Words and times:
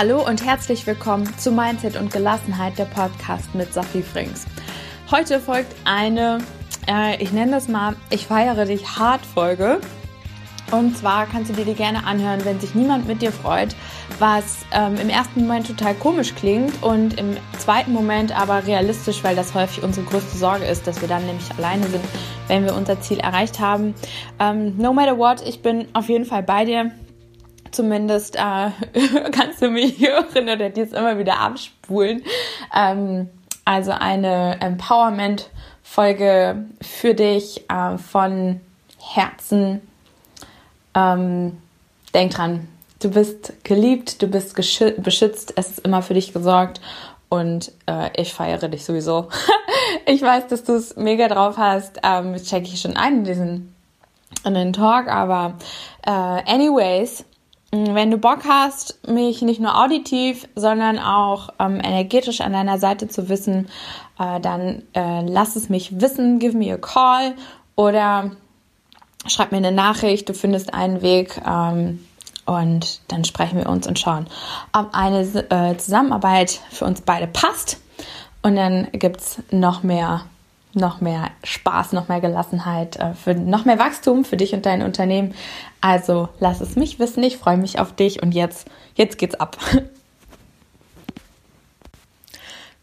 Hallo 0.00 0.26
und 0.26 0.46
herzlich 0.46 0.86
willkommen 0.86 1.28
zu 1.36 1.52
Mindset 1.52 1.96
und 1.96 2.10
Gelassenheit, 2.10 2.78
der 2.78 2.86
Podcast 2.86 3.54
mit 3.54 3.74
Sophie 3.74 4.00
Frings. 4.00 4.46
Heute 5.10 5.38
folgt 5.38 5.76
eine, 5.84 6.38
äh, 6.88 7.22
ich 7.22 7.32
nenne 7.32 7.52
das 7.52 7.68
mal, 7.68 7.94
ich 8.08 8.26
feiere 8.26 8.64
dich 8.64 8.96
hart 8.98 9.20
Folge. 9.26 9.78
Und 10.70 10.96
zwar 10.96 11.26
kannst 11.26 11.50
du 11.50 11.54
dir 11.54 11.66
die 11.66 11.74
gerne 11.74 12.06
anhören, 12.06 12.42
wenn 12.46 12.58
sich 12.60 12.74
niemand 12.74 13.06
mit 13.06 13.20
dir 13.20 13.30
freut, 13.30 13.76
was 14.18 14.60
ähm, 14.72 14.96
im 14.96 15.10
ersten 15.10 15.42
Moment 15.42 15.66
total 15.66 15.94
komisch 15.96 16.34
klingt 16.34 16.82
und 16.82 17.20
im 17.20 17.36
zweiten 17.58 17.92
Moment 17.92 18.34
aber 18.34 18.66
realistisch, 18.66 19.22
weil 19.22 19.36
das 19.36 19.52
häufig 19.52 19.84
unsere 19.84 20.06
größte 20.06 20.38
Sorge 20.38 20.64
ist, 20.64 20.86
dass 20.86 21.02
wir 21.02 21.08
dann 21.08 21.26
nämlich 21.26 21.50
alleine 21.58 21.86
sind, 21.88 22.04
wenn 22.48 22.64
wir 22.64 22.74
unser 22.74 23.02
Ziel 23.02 23.18
erreicht 23.18 23.60
haben. 23.60 23.94
Ähm, 24.38 24.78
no 24.78 24.94
matter 24.94 25.18
what, 25.18 25.46
ich 25.46 25.60
bin 25.60 25.88
auf 25.92 26.08
jeden 26.08 26.24
Fall 26.24 26.42
bei 26.42 26.64
dir. 26.64 26.90
Zumindest 27.70 28.36
äh, 28.36 28.40
kannst 29.32 29.62
du 29.62 29.70
mich 29.70 30.00
hören 30.00 30.48
oder 30.48 30.70
dies 30.70 30.92
immer 30.92 31.18
wieder 31.18 31.38
abspulen. 31.38 32.24
Ähm, 32.74 33.28
also 33.64 33.92
eine 33.92 34.60
Empowerment-Folge 34.60 36.64
für 36.80 37.14
dich 37.14 37.70
äh, 37.70 37.96
von 37.98 38.60
Herzen. 38.98 39.80
Ähm, 40.94 41.58
denk 42.14 42.34
dran, 42.34 42.68
du 43.00 43.10
bist 43.10 43.52
geliebt, 43.64 44.22
du 44.22 44.26
bist 44.26 44.56
beschützt, 44.56 45.52
es 45.56 45.70
ist 45.70 45.78
immer 45.80 46.02
für 46.02 46.14
dich 46.14 46.32
gesorgt 46.32 46.80
und 47.28 47.72
äh, 47.86 48.10
ich 48.20 48.34
feiere 48.34 48.68
dich 48.68 48.84
sowieso. 48.84 49.28
ich 50.06 50.20
weiß, 50.20 50.48
dass 50.48 50.64
du 50.64 50.74
es 50.74 50.96
mega 50.96 51.28
drauf 51.28 51.56
hast. 51.56 52.00
Ähm, 52.02 52.34
check 52.36 52.64
ich 52.64 52.80
schon 52.80 52.96
ein 52.96 53.18
in 53.18 53.24
diesen 53.24 53.74
in 54.44 54.54
den 54.54 54.72
Talk, 54.72 55.08
aber 55.08 55.54
äh, 56.06 56.10
anyways, 56.10 57.24
wenn 57.72 58.10
du 58.10 58.18
Bock 58.18 58.40
hast, 58.48 58.98
mich 59.08 59.42
nicht 59.42 59.60
nur 59.60 59.80
auditiv, 59.80 60.48
sondern 60.56 60.98
auch 60.98 61.50
ähm, 61.60 61.80
energetisch 61.80 62.40
an 62.40 62.52
deiner 62.52 62.78
Seite 62.78 63.06
zu 63.06 63.28
wissen, 63.28 63.68
äh, 64.18 64.40
dann 64.40 64.82
äh, 64.94 65.22
lass 65.24 65.54
es 65.54 65.68
mich 65.68 66.00
wissen, 66.00 66.40
give 66.40 66.56
me 66.56 66.72
a 66.72 66.76
call 66.76 67.34
oder 67.76 68.32
schreib 69.26 69.52
mir 69.52 69.58
eine 69.58 69.72
Nachricht, 69.72 70.28
du 70.28 70.34
findest 70.34 70.74
einen 70.74 71.02
Weg 71.02 71.40
ähm, 71.46 72.04
und 72.44 73.00
dann 73.08 73.24
sprechen 73.24 73.58
wir 73.58 73.68
uns 73.68 73.86
und 73.86 73.98
schauen, 73.98 74.26
ob 74.72 74.88
eine 74.92 75.20
äh, 75.20 75.76
Zusammenarbeit 75.76 76.60
für 76.70 76.86
uns 76.86 77.02
beide 77.02 77.28
passt. 77.28 77.80
Und 78.42 78.56
dann 78.56 78.88
gibt 78.92 79.20
es 79.20 79.38
noch 79.50 79.82
mehr 79.82 80.22
noch 80.72 81.00
mehr 81.00 81.30
Spaß, 81.44 81.92
noch 81.92 82.08
mehr 82.08 82.20
Gelassenheit, 82.20 82.96
äh, 82.96 83.14
für 83.14 83.34
noch 83.34 83.64
mehr 83.64 83.78
Wachstum 83.78 84.24
für 84.24 84.36
dich 84.36 84.54
und 84.54 84.66
dein 84.66 84.82
Unternehmen. 84.82 85.34
Also 85.80 86.28
lass 86.38 86.60
es 86.60 86.76
mich 86.76 86.98
wissen. 86.98 87.22
Ich 87.22 87.36
freue 87.36 87.56
mich 87.56 87.78
auf 87.78 87.94
dich 87.94 88.22
und 88.22 88.32
jetzt, 88.32 88.68
jetzt 88.94 89.18
geht's 89.18 89.34
ab. 89.34 89.56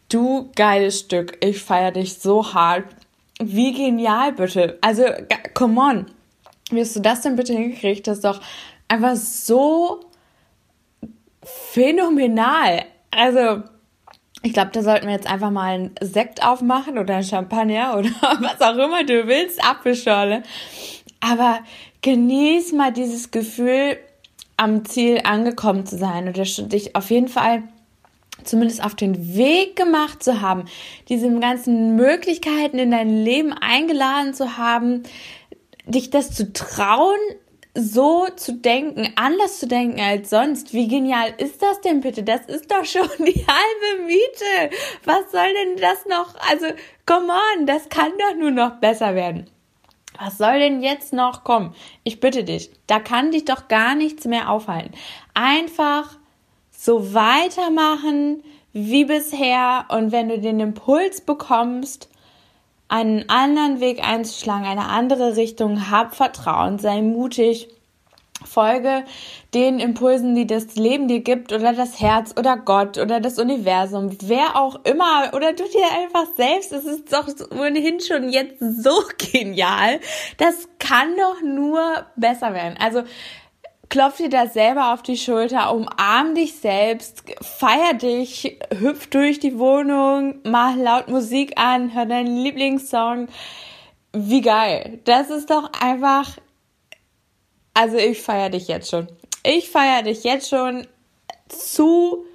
Du 0.09 0.49
geiles 0.55 0.99
Stück. 0.99 1.37
Ich 1.41 1.61
feiere 1.61 1.91
dich 1.91 2.19
so 2.19 2.53
hart. 2.53 2.85
Wie 3.39 3.73
genial 3.73 4.31
bitte. 4.31 4.77
Also, 4.79 5.03
come 5.53 5.81
on. 5.81 6.05
Wie 6.71 6.79
hast 6.79 6.95
du 6.95 7.01
das 7.01 7.21
denn 7.21 7.35
bitte 7.35 7.51
hingekriegt? 7.51 8.07
Das 8.07 8.19
ist 8.19 8.23
doch 8.23 8.39
einfach 8.87 9.17
so 9.17 10.05
phänomenal. 11.43 12.85
Also, 13.11 13.63
ich 14.43 14.53
glaube, 14.53 14.71
da 14.71 14.83
sollten 14.83 15.07
wir 15.07 15.13
jetzt 15.13 15.29
einfach 15.29 15.51
mal 15.51 15.73
einen 15.73 15.95
Sekt 16.01 16.45
aufmachen 16.45 16.97
oder 16.97 17.15
einen 17.15 17.23
Champagner 17.23 17.95
oder 17.97 18.09
was 18.39 18.61
auch 18.61 18.77
immer 18.77 19.03
du 19.03 19.27
willst, 19.27 19.63
Apfelschorle. 19.63 20.43
Aber 21.19 21.59
genieß 22.01 22.73
mal 22.73 22.93
dieses 22.93 23.31
Gefühl, 23.31 23.97
am 24.57 24.85
Ziel 24.85 25.21
angekommen 25.23 25.85
zu 25.85 25.97
sein 25.97 26.27
oder 26.27 26.43
dich 26.43 26.95
auf 26.95 27.11
jeden 27.11 27.27
Fall 27.27 27.63
zumindest 28.43 28.83
auf 28.83 28.95
den 28.95 29.35
Weg 29.35 29.75
gemacht 29.75 30.23
zu 30.23 30.41
haben, 30.41 30.65
diese 31.09 31.29
ganzen 31.39 31.95
Möglichkeiten 31.95 32.79
in 32.79 32.91
dein 32.91 33.23
Leben 33.23 33.53
eingeladen 33.53 34.33
zu 34.33 34.57
haben, 34.57 35.03
dich 35.85 36.09
das 36.09 36.31
zu 36.31 36.53
trauen, 36.53 37.19
so 37.79 38.27
zu 38.35 38.53
denken, 38.53 39.13
anders 39.15 39.59
zu 39.59 39.67
denken 39.67 40.01
als 40.01 40.31
sonst. 40.31 40.73
Wie 40.73 40.87
genial 40.87 41.31
ist 41.37 41.61
das 41.61 41.79
denn 41.81 42.01
bitte? 42.01 42.23
Das 42.23 42.41
ist 42.47 42.71
doch 42.71 42.83
schon 42.83 43.07
die 43.19 43.45
halbe 43.47 44.03
Miete. 44.05 44.75
Was 45.05 45.31
soll 45.31 45.53
denn 45.53 45.77
das 45.77 46.05
noch? 46.07 46.33
Also, 46.49 46.65
come 47.05 47.31
on, 47.31 47.67
das 47.67 47.87
kann 47.89 48.11
doch 48.17 48.35
nur 48.35 48.49
noch 48.49 48.77
besser 48.77 49.13
werden. 49.13 49.47
Was 50.19 50.39
soll 50.39 50.57
denn 50.57 50.81
jetzt 50.81 51.13
noch 51.13 51.43
kommen? 51.43 51.75
Ich 52.03 52.19
bitte 52.19 52.43
dich, 52.43 52.71
da 52.87 52.99
kann 52.99 53.29
dich 53.29 53.45
doch 53.45 53.67
gar 53.67 53.93
nichts 53.93 54.25
mehr 54.25 54.49
aufhalten. 54.49 54.95
Einfach 55.35 56.17
so 56.71 57.13
weitermachen 57.13 58.43
wie 58.73 59.05
bisher 59.05 59.85
und 59.89 60.11
wenn 60.11 60.29
du 60.29 60.39
den 60.39 60.59
Impuls 60.59 61.21
bekommst, 61.21 62.09
einen 62.89 63.29
anderen 63.29 63.79
Weg 63.79 64.03
einzuschlagen, 64.03 64.65
eine 64.65 64.87
andere 64.87 65.35
Richtung. 65.35 65.89
Hab 65.91 66.15
Vertrauen, 66.15 66.79
sei 66.79 67.01
mutig. 67.01 67.69
Folge 68.45 69.03
den 69.53 69.79
Impulsen, 69.79 70.35
die 70.35 70.45
das 70.45 70.75
Leben 70.75 71.07
dir 71.07 71.21
gibt 71.21 71.51
oder 71.51 71.73
das 71.73 71.99
Herz 71.99 72.35
oder 72.37 72.55
Gott 72.55 72.99
oder 72.99 73.19
das 73.19 73.39
Universum, 73.39 74.15
wer 74.21 74.55
auch 74.55 74.79
immer 74.83 75.31
oder 75.33 75.53
du 75.53 75.63
dir 75.63 75.85
einfach 75.99 76.27
selbst. 76.35 76.71
Es 76.71 76.85
ist 76.85 77.11
doch 77.11 77.27
ohnehin 77.51 77.99
schon 77.99 78.29
jetzt 78.29 78.59
so 78.59 78.91
genial. 79.31 79.99
Das 80.37 80.67
kann 80.77 81.15
doch 81.17 81.41
nur 81.41 82.05
besser 82.15 82.53
werden. 82.53 82.77
Also 82.79 83.03
klopf 83.89 84.17
dir 84.17 84.29
da 84.29 84.47
selber 84.47 84.93
auf 84.93 85.01
die 85.01 85.17
Schulter, 85.17 85.73
umarm 85.73 86.35
dich 86.35 86.55
selbst, 86.55 87.23
feier 87.41 87.93
dich, 87.93 88.57
hüpf 88.77 89.07
durch 89.07 89.39
die 89.39 89.57
Wohnung, 89.57 90.35
mach 90.43 90.75
laut 90.75 91.07
Musik 91.07 91.57
an, 91.57 91.93
hör 91.93 92.05
deinen 92.05 92.37
Lieblingssong. 92.37 93.27
Wie 94.13 94.41
geil. 94.41 94.99
Das 95.05 95.29
ist 95.29 95.49
doch 95.49 95.71
einfach, 95.79 96.37
also 97.73 97.97
ich 97.97 98.21
feier 98.21 98.49
dich 98.49 98.67
jetzt 98.67 98.89
schon. 98.89 99.07
Ich 99.43 99.69
feier 99.69 100.03
dich 100.03 100.23
jetzt 100.23 100.49
schon 100.49 100.87
zu 101.47 102.25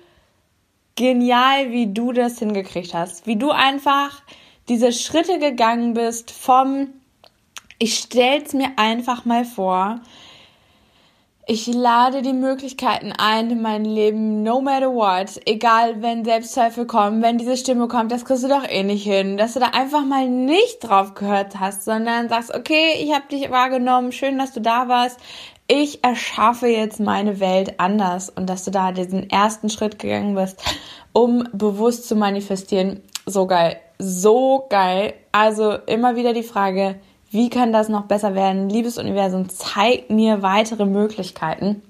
genial, 0.94 1.70
wie 1.70 1.92
du 1.92 2.12
das 2.12 2.38
hingekriegt 2.38 2.94
hast. 2.94 3.26
Wie 3.26 3.36
du 3.36 3.50
einfach 3.50 4.22
diese 4.69 4.92
Schritte 4.92 5.38
gegangen 5.38 5.94
bist 5.94 6.30
vom, 6.30 6.88
ich 7.78 7.98
stell's 7.98 8.52
mir 8.52 8.70
einfach 8.76 9.24
mal 9.24 9.44
vor, 9.44 10.00
ich 11.44 11.66
lade 11.66 12.22
die 12.22 12.34
Möglichkeiten 12.34 13.12
ein 13.12 13.50
in 13.50 13.62
mein 13.62 13.84
Leben, 13.84 14.44
no 14.44 14.60
matter 14.60 14.94
what. 14.94 15.41
Egal, 15.44 16.00
wenn 16.00 16.25
Selbstzweifel 16.25 16.86
kommen, 16.86 17.20
wenn 17.20 17.36
diese 17.36 17.56
Stimme 17.56 17.88
kommt, 17.88 18.12
das 18.12 18.25
kriegst 18.25 18.44
du 18.44 18.48
doch 18.48 18.62
eh 18.69 18.84
nicht 18.84 19.03
hin. 19.03 19.36
Dass 19.36 19.54
du 19.54 19.60
da 19.60 19.66
einfach 19.66 20.04
mal 20.04 20.28
nicht 20.28 20.78
drauf 20.81 21.14
gehört 21.14 21.58
hast, 21.58 21.84
sondern 21.84 22.28
sagst, 22.28 22.54
okay, 22.54 22.92
ich 23.00 23.12
habe 23.12 23.26
dich 23.28 23.50
wahrgenommen, 23.50 24.12
schön, 24.12 24.38
dass 24.38 24.52
du 24.52 24.60
da 24.60 24.86
warst. 24.86 25.19
Ich 25.66 26.04
erschaffe 26.04 26.69
jetzt 26.69 27.00
meine 27.00 27.41
Welt 27.41 27.81
anders 27.81 28.31
und 28.31 28.48
dass 28.48 28.64
du 28.64 28.70
da 28.70 28.92
diesen 28.92 29.28
ersten 29.28 29.69
Schritt 29.69 29.98
gegangen 29.98 30.36
bist, 30.36 30.62
um 31.12 31.48
bewusst 31.52 32.06
zu 32.06 32.14
manifestieren. 32.14 33.00
So 33.26 33.48
geil. 33.48 33.81
So 33.98 34.66
geil. 34.70 35.14
Also 35.32 35.72
immer 35.86 36.14
wieder 36.14 36.34
die 36.34 36.42
Frage, 36.44 37.00
wie 37.32 37.48
kann 37.48 37.72
das 37.72 37.88
noch 37.88 38.04
besser 38.04 38.34
werden? 38.34 38.69
Liebes 38.69 38.98
Universum, 38.98 39.48
zeig 39.48 40.10
mir 40.10 40.43
weitere 40.43 40.84
Möglichkeiten. 40.84 41.82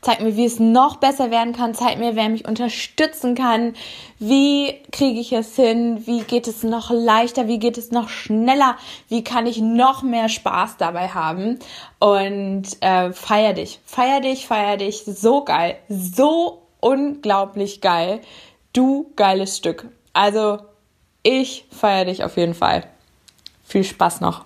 Zeig 0.00 0.20
mir, 0.20 0.36
wie 0.36 0.44
es 0.44 0.60
noch 0.60 0.96
besser 0.96 1.30
werden 1.30 1.52
kann. 1.52 1.74
Zeig 1.74 1.98
mir, 1.98 2.14
wer 2.14 2.28
mich 2.28 2.46
unterstützen 2.46 3.34
kann. 3.34 3.74
Wie 4.18 4.74
kriege 4.92 5.18
ich 5.18 5.32
es 5.32 5.56
hin? 5.56 6.06
Wie 6.06 6.20
geht 6.20 6.46
es 6.46 6.62
noch 6.62 6.90
leichter? 6.90 7.48
Wie 7.48 7.58
geht 7.58 7.78
es 7.78 7.90
noch 7.90 8.08
schneller? 8.08 8.76
Wie 9.08 9.24
kann 9.24 9.46
ich 9.46 9.60
noch 9.60 10.02
mehr 10.02 10.28
Spaß 10.28 10.76
dabei 10.76 11.08
haben? 11.08 11.58
Und 11.98 12.64
äh, 12.80 13.12
feier 13.12 13.54
dich. 13.54 13.80
Feier 13.84 14.20
dich, 14.20 14.46
feier 14.46 14.76
dich. 14.76 15.04
So 15.04 15.44
geil. 15.44 15.76
So 15.88 16.62
unglaublich 16.80 17.80
geil. 17.80 18.20
Du 18.72 19.10
geiles 19.16 19.56
Stück. 19.56 19.88
Also, 20.12 20.58
ich 21.24 21.64
feier 21.70 22.04
dich 22.04 22.22
auf 22.22 22.36
jeden 22.36 22.54
Fall. 22.54 22.84
Viel 23.64 23.84
Spaß 23.84 24.20
noch. 24.20 24.44